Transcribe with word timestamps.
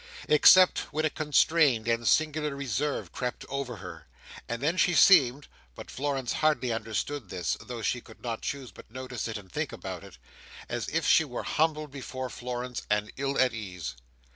Except 0.27 0.91
when 0.91 1.05
a 1.05 1.11
constrained 1.11 1.87
and 1.87 2.07
singular 2.07 2.55
reserve 2.55 3.11
crept 3.11 3.45
over 3.49 3.75
her; 3.75 4.07
and 4.49 4.59
then 4.59 4.75
she 4.75 4.95
seemed 4.95 5.47
(but 5.75 5.91
Florence 5.91 6.33
hardly 6.33 6.71
understood 6.73 7.29
this, 7.29 7.55
though 7.61 7.83
she 7.83 8.01
could 8.01 8.23
not 8.23 8.41
choose 8.41 8.71
but 8.71 8.89
notice 8.89 9.27
it, 9.27 9.37
and 9.37 9.51
think 9.51 9.71
about 9.71 10.03
it) 10.03 10.17
as 10.67 10.87
if 10.87 11.05
she 11.07 11.23
were 11.23 11.43
humbled 11.43 11.91
before 11.91 12.31
Florence, 12.31 12.81
and 12.89 13.13
ill 13.17 13.37
at 13.39 13.53
ease. 13.53 13.93